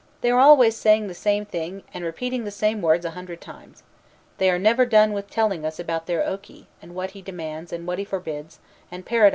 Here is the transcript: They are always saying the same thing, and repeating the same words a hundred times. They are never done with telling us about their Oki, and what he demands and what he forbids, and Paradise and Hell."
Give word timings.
They 0.21 0.31
are 0.31 0.39
always 0.39 0.75
saying 0.75 1.05
the 1.05 1.13
same 1.13 1.45
thing, 1.45 1.83
and 1.93 2.03
repeating 2.03 2.43
the 2.43 2.49
same 2.49 2.81
words 2.81 3.05
a 3.05 3.11
hundred 3.11 3.39
times. 3.39 3.83
They 4.39 4.49
are 4.49 4.57
never 4.57 4.83
done 4.83 5.13
with 5.13 5.29
telling 5.29 5.63
us 5.63 5.79
about 5.79 6.07
their 6.07 6.25
Oki, 6.27 6.65
and 6.81 6.95
what 6.95 7.11
he 7.11 7.21
demands 7.21 7.71
and 7.71 7.85
what 7.85 7.99
he 7.99 8.05
forbids, 8.05 8.57
and 8.91 9.05
Paradise 9.05 9.09
and 9.09 9.09
Hell." 9.09 9.29